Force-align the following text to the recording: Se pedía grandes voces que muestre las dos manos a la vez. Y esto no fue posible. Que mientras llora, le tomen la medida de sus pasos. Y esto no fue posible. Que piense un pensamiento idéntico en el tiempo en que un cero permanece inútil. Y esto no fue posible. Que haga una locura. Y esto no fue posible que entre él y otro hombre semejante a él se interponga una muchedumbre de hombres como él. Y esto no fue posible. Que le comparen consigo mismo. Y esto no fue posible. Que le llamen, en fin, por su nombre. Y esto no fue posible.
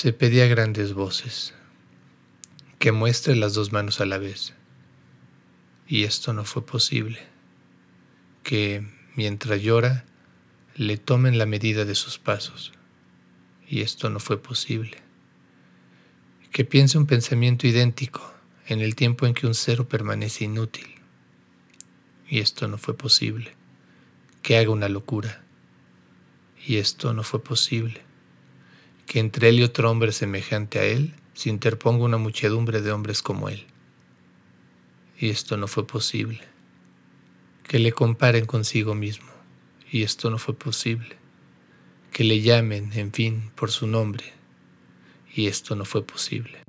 Se 0.00 0.14
pedía 0.14 0.46
grandes 0.46 0.94
voces 0.94 1.52
que 2.78 2.90
muestre 2.90 3.36
las 3.36 3.52
dos 3.52 3.70
manos 3.70 4.00
a 4.00 4.06
la 4.06 4.16
vez. 4.16 4.54
Y 5.86 6.04
esto 6.04 6.32
no 6.32 6.46
fue 6.46 6.64
posible. 6.64 7.18
Que 8.42 8.82
mientras 9.14 9.60
llora, 9.60 10.06
le 10.74 10.96
tomen 10.96 11.36
la 11.36 11.44
medida 11.44 11.84
de 11.84 11.94
sus 11.94 12.18
pasos. 12.18 12.72
Y 13.68 13.82
esto 13.82 14.08
no 14.08 14.20
fue 14.20 14.42
posible. 14.42 14.96
Que 16.50 16.64
piense 16.64 16.96
un 16.96 17.04
pensamiento 17.04 17.66
idéntico 17.66 18.22
en 18.68 18.80
el 18.80 18.94
tiempo 18.94 19.26
en 19.26 19.34
que 19.34 19.46
un 19.46 19.54
cero 19.54 19.86
permanece 19.86 20.44
inútil. 20.44 20.88
Y 22.26 22.38
esto 22.38 22.68
no 22.68 22.78
fue 22.78 22.96
posible. 22.96 23.54
Que 24.40 24.56
haga 24.56 24.70
una 24.70 24.88
locura. 24.88 25.44
Y 26.66 26.78
esto 26.78 27.12
no 27.12 27.22
fue 27.22 27.44
posible 27.44 28.08
que 29.10 29.18
entre 29.18 29.48
él 29.48 29.58
y 29.58 29.64
otro 29.64 29.90
hombre 29.90 30.12
semejante 30.12 30.78
a 30.78 30.84
él 30.84 31.16
se 31.34 31.48
interponga 31.48 32.04
una 32.04 32.16
muchedumbre 32.16 32.80
de 32.80 32.92
hombres 32.92 33.24
como 33.24 33.48
él. 33.48 33.66
Y 35.18 35.30
esto 35.30 35.56
no 35.56 35.66
fue 35.66 35.84
posible. 35.84 36.38
Que 37.64 37.80
le 37.80 37.90
comparen 37.90 38.46
consigo 38.46 38.94
mismo. 38.94 39.26
Y 39.90 40.04
esto 40.04 40.30
no 40.30 40.38
fue 40.38 40.54
posible. 40.54 41.16
Que 42.12 42.22
le 42.22 42.40
llamen, 42.40 42.92
en 42.92 43.12
fin, 43.12 43.50
por 43.56 43.72
su 43.72 43.88
nombre. 43.88 44.26
Y 45.34 45.48
esto 45.48 45.74
no 45.74 45.84
fue 45.84 46.04
posible. 46.04 46.60